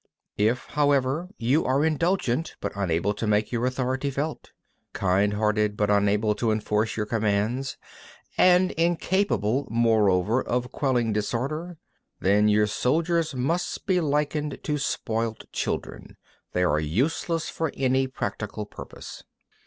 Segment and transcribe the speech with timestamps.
[0.37, 0.51] 26.
[0.59, 4.51] If, however, you are indulgent, but unable to make your authority felt;
[4.93, 7.77] kind hearted, but unable to enforce your commands;
[8.35, 11.77] and incapable, moreover, of quelling disorder:
[12.19, 16.17] then your soldiers must be likened to spoilt children;
[16.53, 19.21] they are useless for any practical purpose.